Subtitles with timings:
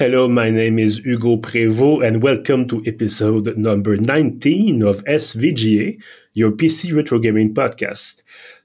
[0.00, 6.02] Hello, my name is Hugo Prévost, and welcome to episode number 19 of SVGA,
[6.32, 8.22] your PC retro gaming podcast.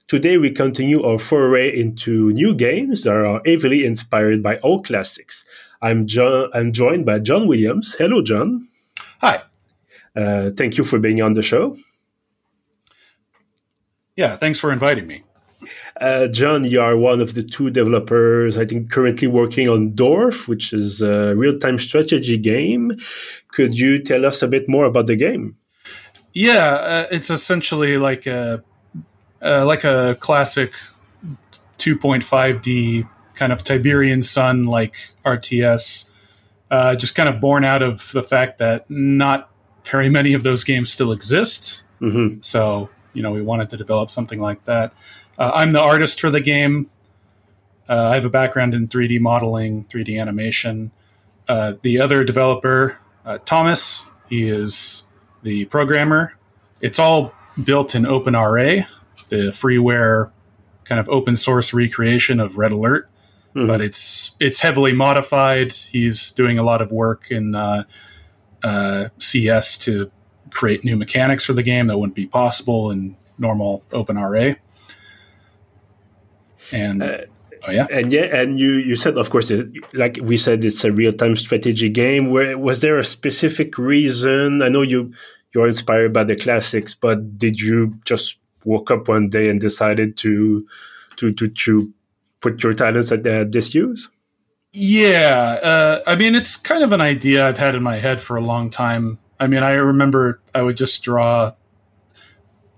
[0.08, 5.44] Today, we continue our foray into new games that are heavily inspired by old classics.
[5.82, 6.48] I'm John.
[6.54, 7.94] I'm joined by John Williams.
[7.98, 8.66] Hello, John.
[9.20, 9.42] Hi.
[10.16, 11.76] Uh, thank you for being on the show.
[14.16, 15.25] Yeah, thanks for inviting me.
[16.00, 20.46] Uh, John, you are one of the two developers, I think, currently working on DORF,
[20.46, 22.98] which is a real time strategy game.
[23.48, 25.56] Could you tell us a bit more about the game?
[26.34, 28.62] Yeah, uh, it's essentially like a
[29.42, 30.72] uh, like a classic
[31.78, 36.10] 2.5D kind of Tiberian Sun like RTS,
[36.70, 39.50] uh, just kind of born out of the fact that not
[39.84, 41.84] very many of those games still exist.
[42.02, 42.40] Mm-hmm.
[42.42, 44.92] So you know, we wanted to develop something like that.
[45.38, 46.88] Uh, I'm the artist for the game.
[47.88, 50.90] Uh, I have a background in 3D modeling, 3D animation.
[51.48, 55.06] Uh, the other developer, uh, Thomas, he is
[55.42, 56.34] the programmer.
[56.80, 58.86] It's all built in OpenRA,
[59.28, 60.30] the freeware
[60.84, 63.08] kind of open source recreation of Red Alert.
[63.54, 63.66] Mm-hmm.
[63.68, 65.72] But it's it's heavily modified.
[65.72, 67.84] He's doing a lot of work in uh,
[68.62, 70.10] uh, CS to
[70.50, 74.56] create new mechanics for the game that wouldn't be possible in normal OpenRA.
[76.72, 77.18] And uh,
[77.66, 80.84] oh yeah, and yeah, and you you said of course, it, like we said, it's
[80.84, 82.30] a real time strategy game.
[82.30, 84.62] Where was there a specific reason?
[84.62, 85.12] I know you
[85.54, 90.16] you're inspired by the classics, but did you just woke up one day and decided
[90.18, 90.66] to
[91.16, 91.92] to to to
[92.40, 94.08] put your talents at uh, disuse?
[94.72, 98.36] Yeah, uh, I mean, it's kind of an idea I've had in my head for
[98.36, 99.18] a long time.
[99.40, 101.52] I mean, I remember I would just draw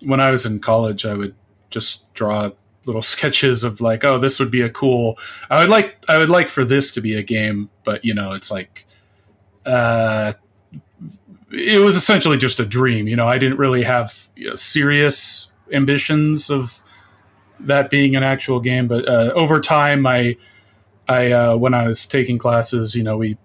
[0.02, 1.04] when I was in college.
[1.04, 1.34] I would
[1.70, 2.50] just draw
[2.88, 5.18] little sketches of like, oh, this would be a cool.
[5.50, 8.32] I would like I would like for this to be a game, but you know,
[8.32, 8.86] it's like,
[9.64, 10.32] uh,
[11.52, 13.06] it was essentially just a dream.
[13.06, 16.82] You know, I didn't really have you know, serious ambitions of
[17.60, 20.36] that being an actual game, but uh, over time, I
[21.08, 23.36] I uh, when I was taking classes, you know, we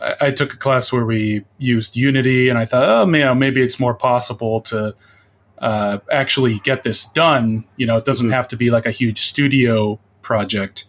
[0.00, 3.80] I, took a class where we used Unity, and I thought, oh, man, maybe it's
[3.80, 4.94] more possible to
[5.58, 7.64] uh, actually get this done.
[7.76, 10.84] You know, it doesn't have to be like a huge studio project.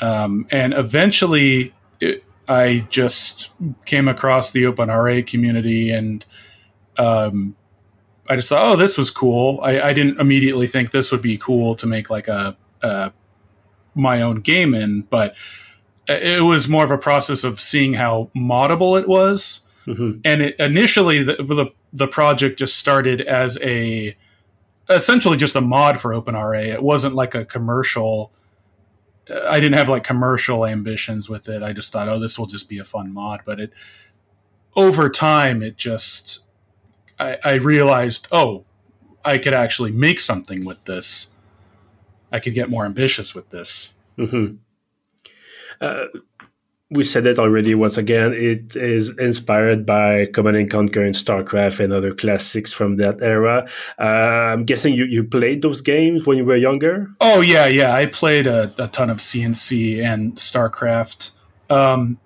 [0.00, 3.50] Um, and eventually, it, I just
[3.84, 6.24] came across the OpenRA community, and
[6.96, 7.56] um,
[8.28, 9.60] I just thought, oh, this was cool.
[9.62, 13.12] I, I, didn't immediately think this would be cool to make like a, a
[13.94, 15.34] my own game in, but
[16.06, 20.20] it was more of a process of seeing how moddable it was Mm-hmm.
[20.24, 24.16] And it, initially, the, the, the project just started as a
[24.88, 26.64] essentially just a mod for OpenRA.
[26.64, 28.32] It wasn't like a commercial.
[29.30, 31.62] I didn't have like commercial ambitions with it.
[31.62, 33.42] I just thought, oh, this will just be a fun mod.
[33.44, 33.72] But it
[34.74, 36.40] over time, it just
[37.18, 38.64] I, I realized, oh,
[39.24, 41.34] I could actually make something with this.
[42.30, 43.94] I could get more ambitious with this.
[44.16, 44.56] Mm-hmm.
[45.80, 46.06] Uh,
[46.90, 48.32] we said it already once again.
[48.32, 53.68] It is inspired by Command and Conquer and StarCraft and other classics from that era.
[53.98, 57.10] Uh, I'm guessing you, you played those games when you were younger.
[57.20, 57.94] Oh yeah, yeah.
[57.94, 61.32] I played a, a ton of CNC and StarCraft.
[61.68, 62.18] Um,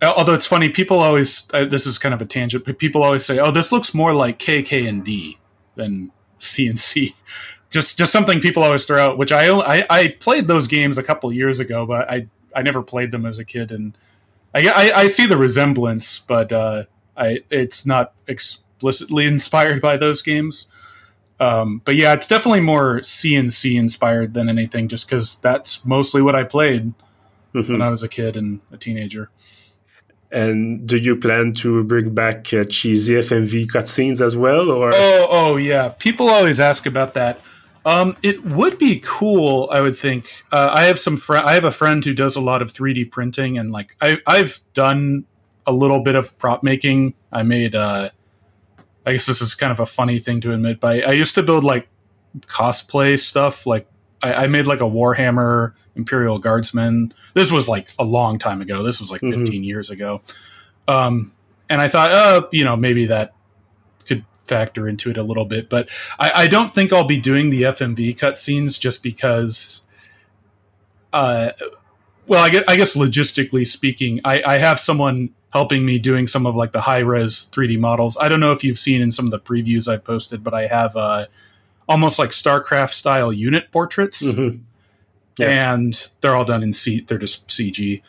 [0.00, 3.24] although it's funny, people always uh, this is kind of a tangent, but people always
[3.24, 5.36] say, "Oh, this looks more like KKND
[5.74, 7.12] than CNC."
[7.70, 9.18] just just something people always throw out.
[9.18, 12.82] Which I I, I played those games a couple years ago, but I I never
[12.82, 13.96] played them as a kid, and
[14.54, 16.84] I I, I see the resemblance, but uh,
[17.16, 20.72] I it's not explicitly inspired by those games.
[21.38, 26.34] Um, but yeah, it's definitely more CNC inspired than anything, just because that's mostly what
[26.34, 26.94] I played
[27.54, 27.72] mm-hmm.
[27.72, 29.30] when I was a kid and a teenager.
[30.32, 34.70] And do you plan to bring back uh, cheesy FMV cutscenes as well?
[34.70, 37.40] Or oh, oh yeah, people always ask about that.
[37.86, 40.44] Um, it would be cool, I would think.
[40.50, 41.46] Uh, I have some friend.
[41.46, 44.60] I have a friend who does a lot of 3D printing, and like I, I've
[44.74, 45.24] done
[45.68, 47.14] a little bit of prop making.
[47.32, 47.76] I made.
[47.76, 48.10] Uh,
[49.06, 51.36] I guess this is kind of a funny thing to admit, but I, I used
[51.36, 51.86] to build like
[52.40, 53.66] cosplay stuff.
[53.66, 53.86] Like
[54.20, 57.12] I, I, made like a Warhammer Imperial Guardsman.
[57.34, 58.82] This was like a long time ago.
[58.82, 59.44] This was like mm-hmm.
[59.44, 60.22] 15 years ago.
[60.88, 61.32] Um,
[61.70, 63.32] and I thought, oh, you know, maybe that
[64.46, 65.68] factor into it a little bit.
[65.68, 65.88] But
[66.18, 69.82] I, I don't think I'll be doing the FMV cutscenes just because.
[71.12, 71.50] Uh,
[72.26, 76.44] well, I guess, I guess logistically speaking, I, I have someone helping me doing some
[76.46, 78.18] of like the high res 3D models.
[78.20, 80.66] I don't know if you've seen in some of the previews I've posted, but I
[80.66, 81.26] have uh,
[81.88, 84.58] almost like StarCraft style unit portraits, mm-hmm.
[85.38, 85.74] yeah.
[85.74, 87.00] and they're all done in C.
[87.00, 88.02] They're just CG.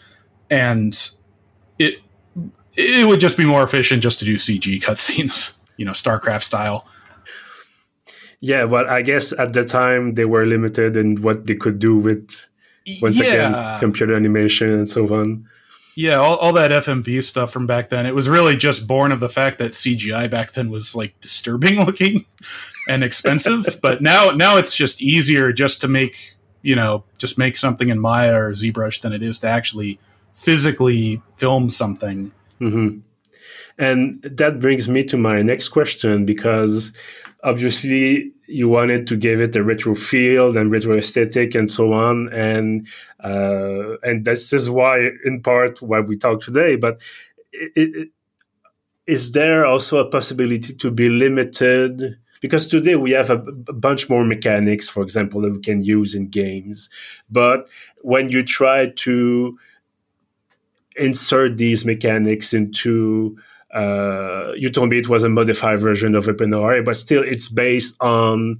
[0.49, 1.09] and
[1.79, 1.99] it
[2.75, 6.87] it would just be more efficient just to do CG cutscenes, you know, StarCraft style.
[8.39, 11.95] Yeah, but I guess at the time they were limited in what they could do
[11.95, 12.45] with
[13.01, 13.25] once yeah.
[13.25, 15.47] again computer animation and so on.
[15.95, 18.05] Yeah, all, all that FMV stuff from back then.
[18.05, 21.75] It was really just born of the fact that CGI back then was like disturbing
[21.85, 22.25] looking
[22.87, 23.79] and expensive.
[23.81, 27.99] but now now it's just easier just to make you know just make something in
[27.99, 29.99] Maya or ZBrush than it is to actually
[30.35, 32.31] physically film something.
[32.61, 32.99] Mm-hmm.
[33.77, 36.91] And that brings me to my next question because
[37.43, 42.31] obviously you wanted to give it a retro feel and retro aesthetic and so on.
[42.33, 42.87] And
[43.23, 46.75] uh, and this is why in part why we talk today.
[46.75, 46.99] But
[47.51, 48.09] it, it,
[49.05, 52.17] is there also a possibility to be limited?
[52.41, 56.13] Because today we have a, a bunch more mechanics for example that we can use
[56.15, 56.89] in games.
[57.29, 57.69] But
[58.01, 59.57] when you try to
[60.97, 63.37] insert these mechanics into
[63.73, 67.95] uh, you told me it was a modified version of OpenRA, but still it's based
[67.99, 68.59] on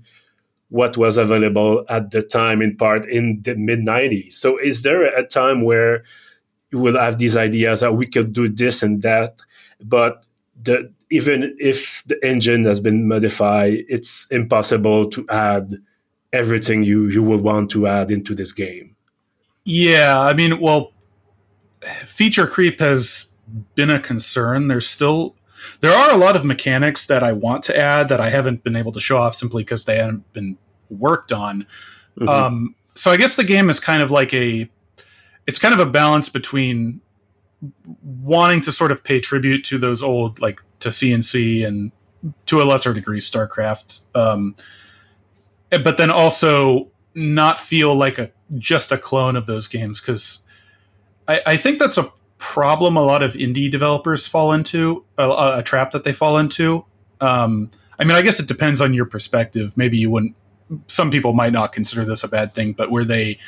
[0.69, 4.33] what was available at the time in part in the mid 90s.
[4.33, 6.03] So is there a time where
[6.71, 9.41] you will have these ideas that we could do this and that,
[9.81, 10.27] but
[10.61, 15.73] the, even if the engine has been modified, it's impossible to add
[16.33, 18.95] everything you, you will want to add into this game?
[19.63, 20.91] Yeah, I mean, well,
[22.05, 23.31] feature creep has
[23.75, 24.67] been a concern.
[24.67, 25.35] There's still
[25.81, 28.75] there are a lot of mechanics that I want to add that I haven't been
[28.75, 30.57] able to show off simply because they haven't been
[30.89, 31.65] worked on.
[32.19, 32.29] Mm-hmm.
[32.29, 34.69] Um, so I guess the game is kind of like a
[35.45, 37.01] it's kind of a balance between
[38.03, 41.91] wanting to sort of pay tribute to those old like to CNC and
[42.47, 44.55] to a lesser degree StarCraft, um,
[45.69, 50.46] but then also not feel like a just a clone of those games because
[51.27, 55.63] I, I think that's a problem a lot of indie developers fall into, a, a
[55.63, 56.85] trap that they fall into.
[57.19, 59.75] Um, I mean, I guess it depends on your perspective.
[59.75, 60.35] Maybe you wouldn't.
[60.87, 63.39] Some people might not consider this a bad thing, but where they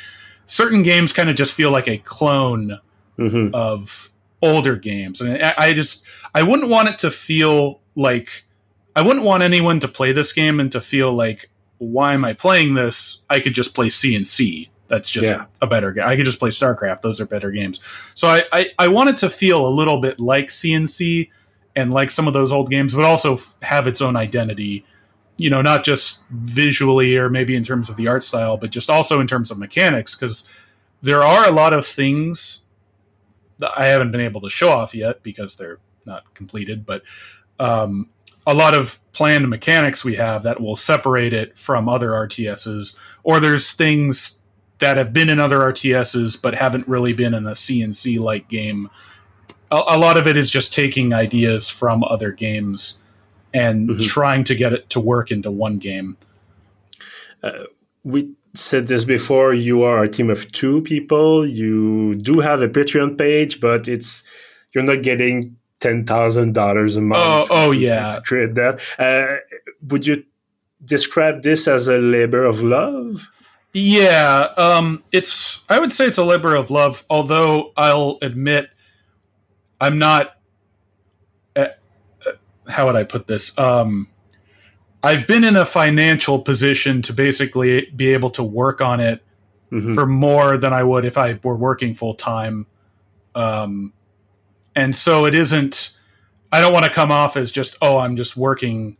[0.46, 2.78] certain games kind of just feel like a clone
[3.18, 3.54] mm-hmm.
[3.54, 4.10] of
[4.42, 8.44] older games, and I, I just I wouldn't want it to feel like
[8.96, 12.32] I wouldn't want anyone to play this game and to feel like why am I
[12.32, 13.22] playing this?
[13.30, 15.46] I could just play CNC that's just yeah.
[15.62, 16.04] a better game.
[16.04, 17.00] I could just play StarCraft.
[17.00, 17.78] Those are better games.
[18.14, 21.30] So I, I, I wanted to feel a little bit like CNC
[21.76, 24.84] and like some of those old games, but also f- have its own identity.
[25.36, 28.90] You know, not just visually or maybe in terms of the art style, but just
[28.90, 30.46] also in terms of mechanics, because
[31.00, 32.66] there are a lot of things
[33.58, 37.02] that I haven't been able to show off yet because they're not completed, but
[37.60, 38.10] um,
[38.46, 43.38] a lot of planned mechanics we have that will separate it from other RTSs, or
[43.38, 44.39] there's things
[44.80, 48.90] that have been in other RTSs but haven't really been in a CNC like game.
[49.70, 53.02] A, a, lot of it is just taking ideas from other games
[53.54, 54.02] and mm-hmm.
[54.02, 56.16] trying to get it to work into one game.
[57.42, 57.64] Uh,
[58.02, 59.54] we said this before.
[59.54, 61.46] You are a team of two people.
[61.46, 64.24] You do have a Patreon page, but it's
[64.72, 67.48] you're not getting ten thousand dollars a month.
[67.50, 68.80] Oh, oh yeah, to create that.
[68.98, 69.36] Uh,
[69.88, 70.24] would you
[70.84, 73.28] describe this as a labor of love?
[73.72, 75.60] Yeah, um, it's.
[75.68, 77.04] I would say it's a labor of love.
[77.08, 78.70] Although I'll admit,
[79.80, 80.36] I'm not.
[81.54, 81.68] Uh,
[82.68, 83.56] how would I put this?
[83.58, 84.08] Um,
[85.02, 89.22] I've been in a financial position to basically be able to work on it
[89.70, 89.94] mm-hmm.
[89.94, 92.66] for more than I would if I were working full time.
[93.34, 93.92] Um,
[94.74, 95.96] and so it isn't.
[96.52, 98.96] I don't want to come off as just oh I'm just working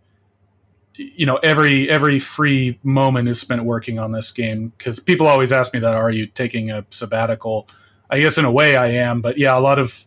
[1.00, 5.50] you know every every free moment is spent working on this game because people always
[5.50, 7.66] ask me that are you taking a sabbatical
[8.10, 10.04] i guess in a way i am but yeah a lot of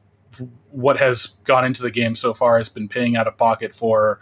[0.69, 4.19] what has gone into the game so far has been paying out of pocket for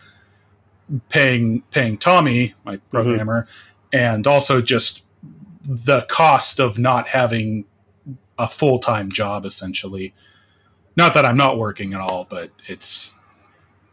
[1.10, 2.90] paying paying tommy my mm-hmm.
[2.90, 3.98] programmer mm-hmm.
[3.98, 5.04] and also just
[5.64, 7.66] the cost of not having
[8.40, 10.14] a full-time job essentially
[10.96, 13.18] not that i'm not working at all but it's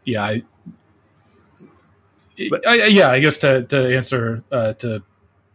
[0.05, 0.43] yeah I,
[2.49, 5.03] but, I, yeah, I guess to to answer uh, to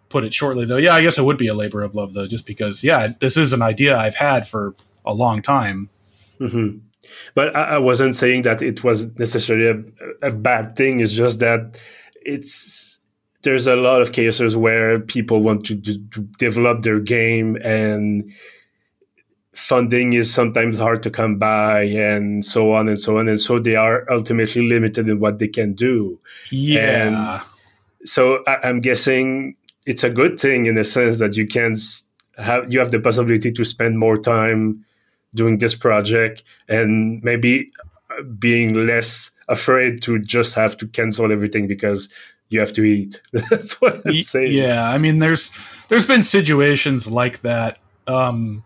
[0.08, 2.26] put it shortly though, yeah, I guess it would be a labor of love though,
[2.26, 4.74] just because yeah, this is an idea I've had for
[5.04, 5.90] a long time.
[6.38, 6.78] Mm-hmm.
[7.34, 9.68] But I, I, wasn't saying that it was necessarily
[10.22, 11.00] a, a bad thing.
[11.00, 11.78] It's just that
[12.22, 12.98] it's
[13.42, 18.32] there's a lot of cases where people want to develop their game and
[19.54, 23.58] funding is sometimes hard to come by and so on and so on and so
[23.58, 26.18] they are ultimately limited in what they can do
[26.50, 27.42] yeah and
[28.04, 29.56] so I, am guessing
[29.86, 31.76] it's a good thing in the sense that you can
[32.36, 34.84] have you have the possibility to spend more time
[35.34, 37.70] doing this project and maybe
[38.38, 42.08] being less afraid to just have to cancel everything because
[42.48, 43.20] you have to eat.
[43.50, 44.52] That's what I'm saying.
[44.52, 45.50] Yeah, I mean, there's
[45.88, 48.64] there's been situations like that, um,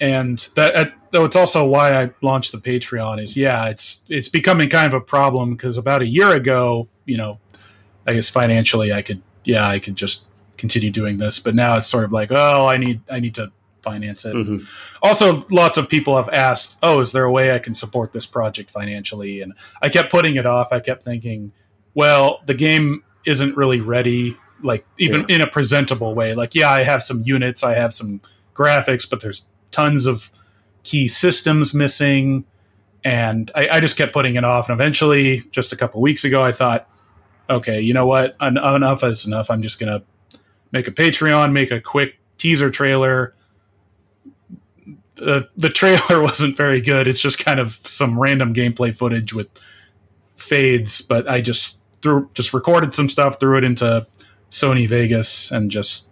[0.00, 3.22] and that though it's also why I launched the Patreon.
[3.22, 7.16] Is yeah, it's it's becoming kind of a problem because about a year ago, you
[7.16, 7.40] know,
[8.06, 11.86] I guess financially I could yeah I could just continue doing this, but now it's
[11.86, 14.34] sort of like oh I need I need to finance it.
[14.34, 14.64] Mm-hmm.
[15.02, 18.26] Also, lots of people have asked, "Oh, is there a way I can support this
[18.26, 20.72] project financially?" And I kept putting it off.
[20.72, 21.52] I kept thinking,
[21.94, 25.36] "Well, the game isn't really ready, like even yeah.
[25.36, 26.34] in a presentable way.
[26.34, 28.20] Like, yeah, I have some units, I have some
[28.54, 30.30] graphics, but there's tons of
[30.82, 32.44] key systems missing."
[33.04, 34.68] And I, I just kept putting it off.
[34.68, 36.88] And eventually, just a couple weeks ago, I thought,
[37.50, 38.36] "Okay, you know what?
[38.40, 39.50] enough is enough.
[39.50, 40.02] I'm just gonna."
[40.72, 43.32] Make a Patreon, make a quick teaser trailer,
[45.16, 47.08] the the trailer wasn't very good.
[47.08, 49.48] It's just kind of some random gameplay footage with
[50.36, 54.06] fades, but I just threw just recorded some stuff, threw it into
[54.50, 56.10] Sony Vegas, and just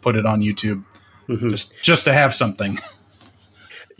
[0.00, 0.84] put it on YouTube,
[1.30, 1.48] mm-hmm.
[1.48, 2.78] just just to have something.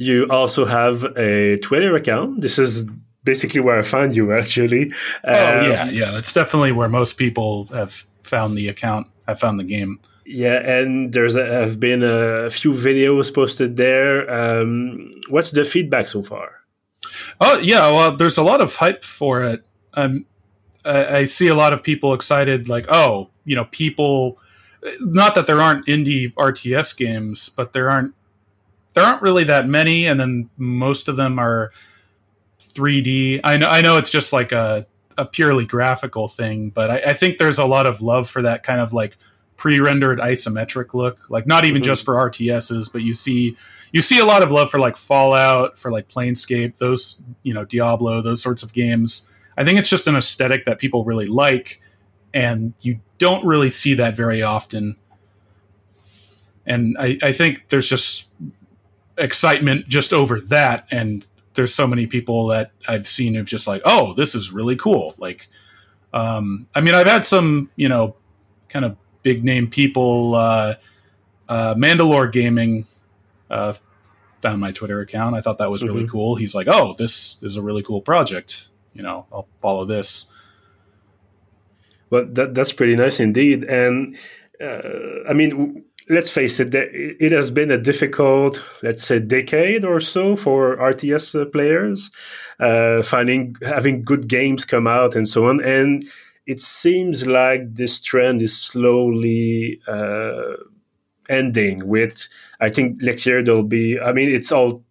[0.01, 2.41] You also have a Twitter account.
[2.41, 2.87] This is
[3.23, 4.93] basically where I found you, actually.
[5.25, 6.11] Oh um, yeah, yeah.
[6.11, 9.09] That's definitely where most people have found the account.
[9.29, 10.01] I found the game.
[10.25, 14.25] Yeah, and there's a, have been a few videos posted there.
[14.33, 16.63] Um, what's the feedback so far?
[17.39, 19.67] Oh yeah, well, there's a lot of hype for it.
[19.93, 20.25] Um,
[20.85, 24.39] I, I see a lot of people excited, like, oh, you know, people.
[25.01, 28.15] Not that there aren't indie RTS games, but there aren't
[28.93, 31.71] there aren't really that many, and then most of them are
[32.61, 33.41] 3D.
[33.45, 34.87] I know I know it's just like a
[35.19, 38.63] a purely graphical thing, but I, I think there's a lot of love for that
[38.63, 39.17] kind of like
[39.61, 41.89] pre-rendered isometric look like not even mm-hmm.
[41.89, 43.55] just for rts's but you see
[43.93, 47.63] you see a lot of love for like fallout for like planescape those you know
[47.67, 51.79] diablo those sorts of games i think it's just an aesthetic that people really like
[52.33, 54.97] and you don't really see that very often
[56.67, 58.29] and i, I think there's just
[59.17, 61.25] excitement just over that and
[61.55, 65.15] there's so many people that i've seen who've just like oh this is really cool
[65.19, 65.49] like
[66.12, 68.17] um, i mean i've had some you know
[68.69, 70.35] kind of big name people.
[70.35, 70.75] Uh,
[71.49, 72.87] uh, Mandalore Gaming
[73.50, 73.75] uh,
[74.41, 75.35] found my Twitter account.
[75.35, 76.12] I thought that was really mm-hmm.
[76.12, 76.37] cool.
[76.37, 78.69] He's like, "Oh, this is a really cool project.
[78.95, 80.31] You know, I'll follow this."
[82.11, 83.64] Well, that that's pretty nice indeed.
[83.64, 84.17] And
[84.61, 90.00] uh, I mean, let's face it, it has been a difficult, let's say, decade or
[90.00, 92.11] so for RTS uh, players,
[92.59, 96.05] uh, finding having good games come out and so on, and
[96.47, 100.55] it seems like this trend is slowly uh,
[101.29, 101.87] ending.
[101.87, 102.29] With
[102.61, 104.00] I think next year there'll be.
[104.00, 104.85] I mean, it's all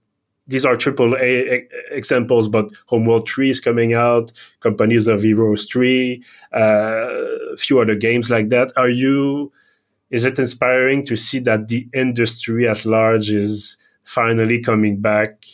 [0.50, 4.32] these are triple A examples, but Homeworld Three is coming out.
[4.60, 7.08] Companies of Heroes Three, uh,
[7.54, 8.74] a few other games like that.
[8.76, 9.52] Are you?
[10.10, 15.46] Is it inspiring to see that the industry at large is finally coming back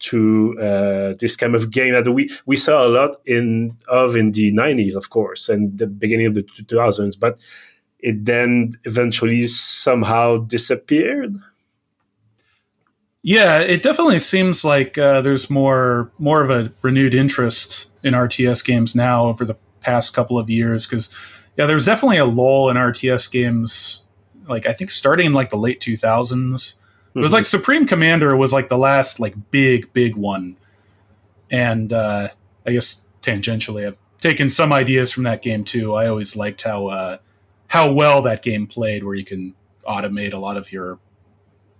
[0.00, 4.32] to uh, this kind of game that we, we saw a lot in of in
[4.32, 7.38] the 90s, of course, and the beginning of the 2000s, but
[8.00, 11.34] it then eventually somehow disappeared.
[13.22, 18.64] Yeah, it definitely seems like uh, there's more more of a renewed interest in RTS
[18.64, 21.14] games now over the past couple of years because
[21.56, 24.04] yeah, there's definitely a lull in RTS games.
[24.48, 26.74] Like I think starting in like the late 2000s,
[27.14, 30.56] it was like Supreme Commander was like the last like big big one,
[31.48, 32.28] and uh,
[32.66, 35.94] I guess tangentially I've taken some ideas from that game too.
[35.94, 37.18] I always liked how uh,
[37.68, 39.54] how well that game played, where you can
[39.86, 40.98] automate a lot of your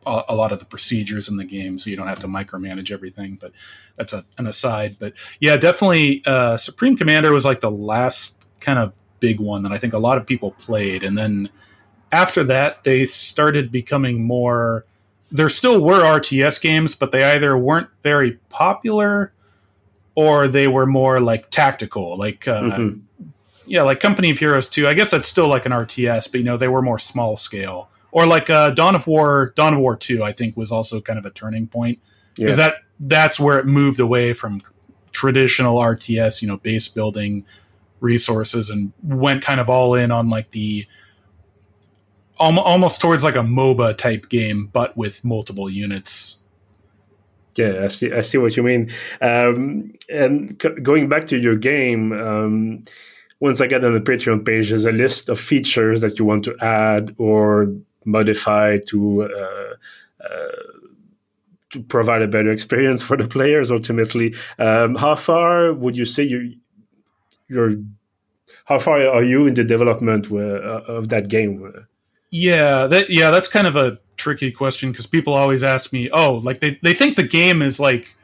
[0.07, 3.39] a, lot of the procedures in the game, so you don't have to micromanage everything.
[3.41, 3.53] But
[3.97, 4.97] that's a, an aside.
[4.99, 9.73] But yeah, definitely, uh, Supreme Commander was like the last kind of big one that
[9.73, 11.49] I think a lot of people played, and then
[12.11, 14.85] after that, they started becoming more
[15.33, 19.33] there still were RTS games, but they either weren't very popular
[20.15, 23.25] or they were more like tactical, like uh, mm-hmm.
[23.67, 24.87] yeah, like Company of Heroes 2.
[24.87, 27.89] I guess that's still like an RTS, but you know they were more small scale.
[28.13, 31.19] Or like uh, Dawn of War, Dawn of War 2, I think was also kind
[31.19, 31.99] of a turning point
[32.35, 32.69] because yeah.
[32.69, 34.61] that that's where it moved away from
[35.13, 37.45] traditional RTS, you know, base building
[38.01, 40.87] resources and went kind of all in on like the
[42.39, 46.41] almost towards like a MOBA type game, but with multiple units.
[47.55, 48.13] Yeah, I see.
[48.13, 48.91] I see what you mean.
[49.21, 52.83] Um, and c- going back to your game, um,
[53.41, 56.45] once I get on the Patreon page, there's a list of features that you want
[56.45, 59.75] to add or modify to uh,
[60.25, 60.53] uh,
[61.71, 64.35] to provide a better experience for the players ultimately.
[64.59, 66.55] Um, how far would you say you
[67.49, 67.73] you're
[68.65, 71.87] how far are you in the development uh, of that game?
[72.31, 76.35] Yeah, that yeah, that's kind of a tricky question because people always ask me, oh,
[76.35, 78.17] like they, they think the game is like,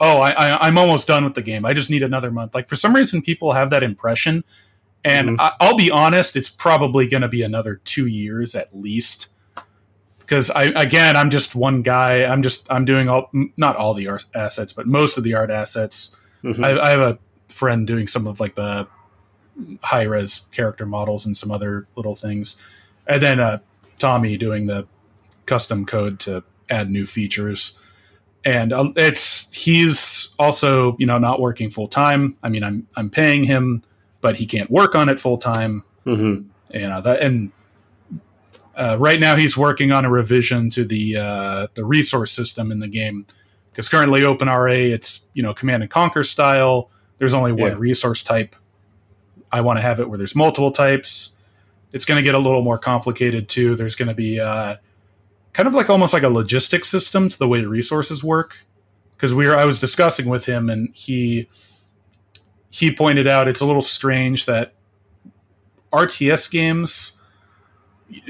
[0.00, 1.64] oh, I, I am almost done with the game.
[1.66, 2.54] I just need another month.
[2.54, 4.44] Like for some reason, people have that impression,
[5.08, 5.40] and mm-hmm.
[5.60, 9.28] I, will be honest, it's probably going to be another two years at least.
[10.18, 12.24] Because I again, I'm just one guy.
[12.24, 15.50] I'm just I'm doing all not all the art assets, but most of the art
[15.50, 16.14] assets.
[16.44, 16.62] Mm-hmm.
[16.62, 18.86] I, I have a friend doing some of like the
[19.82, 22.60] high res character models and some other little things,
[23.06, 23.58] and then uh,
[23.98, 24.86] Tommy doing the
[25.46, 27.78] custom code to add new features.
[28.44, 32.36] And uh, it's he's also you know not working full time.
[32.42, 33.82] I mean, I'm I'm paying him,
[34.20, 35.84] but he can't work on it full time.
[36.06, 36.48] Mm-hmm.
[36.76, 37.52] You know that, and
[38.76, 42.78] uh, right now he's working on a revision to the uh, the resource system in
[42.78, 43.26] the game
[43.70, 46.90] because currently OpenRA it's you know command and conquer style.
[47.18, 47.78] There's only one yeah.
[47.78, 48.54] resource type.
[49.50, 51.36] I want to have it where there's multiple types.
[51.92, 53.74] It's going to get a little more complicated too.
[53.74, 54.76] There's going to be uh,
[55.52, 58.64] kind of like almost like a logistics system to the way resources work.
[59.12, 61.48] Because we were, I was discussing with him, and he
[62.70, 64.74] he pointed out it's a little strange that
[65.92, 67.20] RTS games,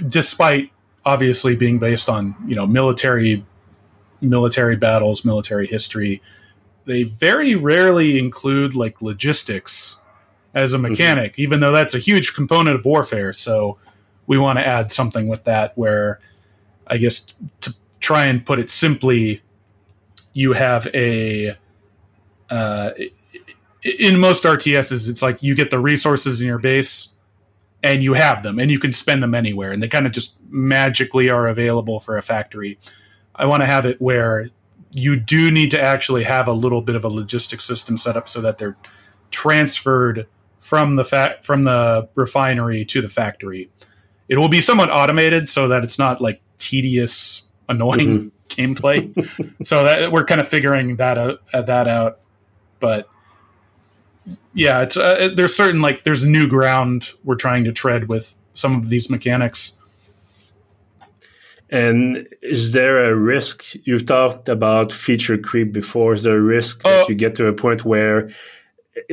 [0.08, 0.70] despite
[1.04, 3.44] obviously being based on you know military
[4.20, 6.20] military battles, military history,
[6.84, 10.00] they very rarely include like logistics
[10.54, 10.90] as a mm-hmm.
[10.90, 11.42] mechanic, mm-hmm.
[11.42, 13.32] even though that's a huge component of warfare.
[13.32, 13.78] So
[14.26, 16.20] we want to add something with that where
[16.86, 19.42] I guess to try and put it simply,
[20.32, 21.56] you have a
[22.50, 22.90] uh,
[23.82, 27.14] in most RTSs, it's like you get the resources in your base
[27.82, 30.38] and you have them and you can spend them anywhere and they kind of just
[30.50, 32.78] magically are available for a factory.
[33.34, 34.50] I want to have it where
[34.92, 38.28] you do need to actually have a little bit of a logistic system set up
[38.28, 38.76] so that they're
[39.30, 40.26] transferred
[40.58, 43.70] from the fa- from the refinery to the factory.
[44.28, 48.38] It will be somewhat automated so that it's not like tedious, annoying mm-hmm.
[48.48, 49.56] gameplay.
[49.64, 51.42] so that we're kind of figuring that out.
[51.52, 52.20] Uh, that out,
[52.80, 53.08] but
[54.54, 58.74] yeah, it's uh, there's certain like there's new ground we're trying to tread with some
[58.74, 59.78] of these mechanics
[61.70, 63.64] and is there a risk?
[63.84, 66.14] You've talked about feature creep before.
[66.14, 67.08] Is there a risk that oh.
[67.08, 68.30] you get to a point where,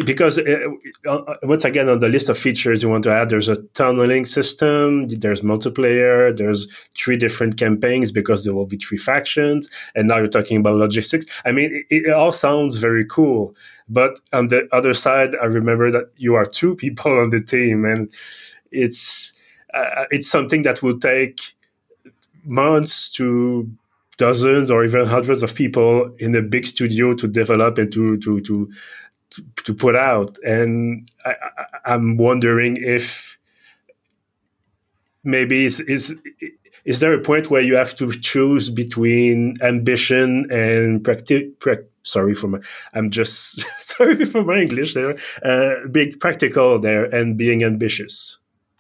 [0.06, 0.70] because uh,
[1.08, 4.26] uh, once again on the list of features you want to add, there's a tunneling
[4.26, 10.18] system, there's multiplayer, there's three different campaigns because there will be three factions, and now
[10.18, 11.26] you're talking about logistics.
[11.46, 13.56] I mean, it, it all sounds very cool,
[13.90, 17.86] but on the other side, I remember that you are two people on the team,
[17.86, 18.12] and
[18.72, 19.34] it's
[19.74, 21.40] uh, it's something that will take
[22.46, 23.70] months to
[24.18, 28.40] dozens or even hundreds of people in a big studio to develop and to to
[28.42, 28.72] to
[29.64, 30.38] to, put out.
[30.44, 31.36] And I,
[31.86, 33.38] am wondering if
[35.24, 36.16] maybe is is
[36.84, 41.44] is there a point where you have to choose between ambition and practice?
[42.04, 42.60] sorry for my
[42.94, 48.38] i'm just sorry for my english there uh, being practical there and being ambitious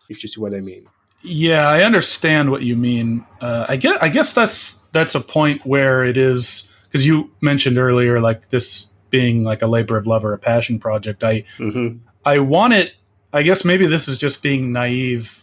[0.09, 0.85] if you see what i mean
[1.25, 3.25] yeah, I understand what you mean.
[3.41, 7.79] Uh, I guess I guess that's that's a point where it is because you mentioned
[7.79, 11.23] earlier like this being like a labor of love or a passion project.
[11.23, 11.99] I mm-hmm.
[12.25, 12.95] I want it.
[13.31, 15.41] I guess maybe this is just being naive,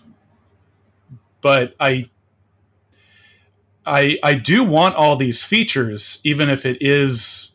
[1.41, 2.05] but I
[3.87, 7.55] I I do want all these features, even if it is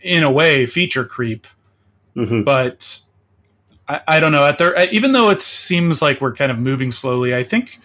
[0.00, 1.48] in a way feature creep.
[2.14, 2.42] Mm-hmm.
[2.44, 3.00] But
[3.88, 4.46] I, I don't know.
[4.46, 7.80] At there, even though it seems like we're kind of moving slowly, I think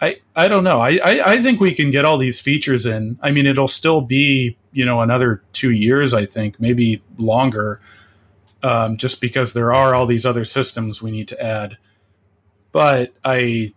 [0.00, 0.80] I I don't know.
[0.80, 3.18] I, I, I think we can get all these features in.
[3.22, 6.12] I mean, it'll still be you know another two years.
[6.14, 7.80] I think maybe longer,
[8.62, 11.78] um, just because there are all these other systems we need to add.
[12.72, 13.72] But I.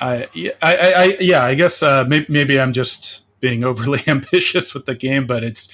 [0.00, 0.28] I,
[0.60, 4.96] I, I, yeah, I guess uh, maybe, maybe I'm just being overly ambitious with the
[4.96, 5.70] game, but it's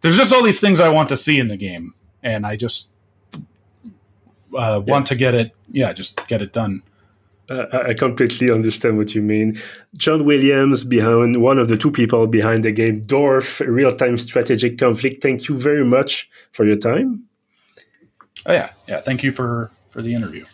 [0.00, 2.92] there's just all these things I want to see in the game, and I just
[4.56, 5.02] uh, want yeah.
[5.02, 6.82] to get it, yeah, just get it done.
[7.50, 9.52] I completely understand what you mean.
[9.96, 14.78] John Williams, behind one of the two people behind the game DORF Real Time Strategic
[14.78, 15.22] Conflict.
[15.22, 17.24] Thank you very much for your time.
[18.46, 19.00] Oh yeah, yeah.
[19.00, 20.44] Thank you for for the interview.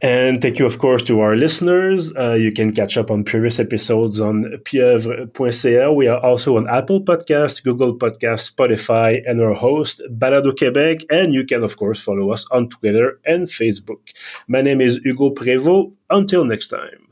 [0.00, 2.14] And thank you, of course, to our listeners.
[2.16, 5.92] Uh, you can catch up on previous episodes on pieuvre.ca.
[5.92, 10.98] We are also on Apple Podcasts, Google Podcasts, Spotify, and our host, Balado Quebec.
[11.10, 13.98] And you can, of course, follow us on Twitter and Facebook.
[14.46, 15.92] My name is Hugo Prévost.
[16.10, 17.07] Until next time.